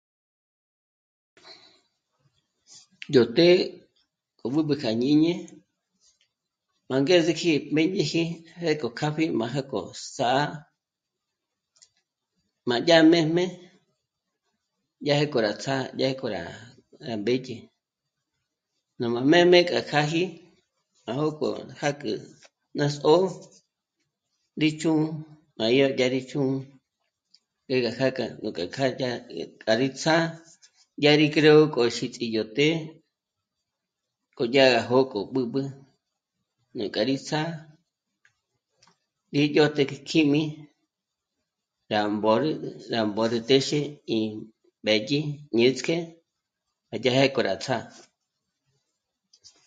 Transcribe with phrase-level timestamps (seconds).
[3.13, 3.55] Yó të́'ë
[4.37, 5.33] k'o b'ǚb'ü kja jñíni
[6.89, 8.23] mángés'eji mbèñeji
[8.59, 9.79] pjéko kjâpji m'a já k'ó
[10.15, 10.55] sà'a má
[12.77, 13.45] m'adyàjmejme
[15.03, 15.89] dyà je k'o rá ts'á'a...
[15.97, 16.39] dyà k'e ró
[17.05, 17.57] rá mbèdye.
[18.99, 20.23] Ná m'a mé'me kjâji
[21.09, 21.47] à jókò
[21.79, 22.11] jâkü
[22.77, 23.15] ná zó'o
[24.61, 24.97] ríjchú'u
[25.57, 26.51] má dyà ngá rí chū́'ū́
[27.71, 29.09] 'é gá ják'a ngú k'adyà
[29.63, 30.25] k'a rí ts'á'a
[31.01, 32.77] dyâ gí creo k'o xîts'i yó të́'ë
[34.37, 35.63] kodyaga jókò b'ǚb'ü
[36.75, 37.51] né'e k'a rí ts'á'a
[39.35, 40.43] rí dyòjte nú kjíjmi
[41.91, 42.49] rá mbórü,
[42.91, 43.79] rá mbórü téxe
[44.17, 44.19] í
[44.81, 45.19] mbédyi
[45.57, 45.97] ñétsk'é
[46.93, 47.77] e dyè'jé k'o rá ts'á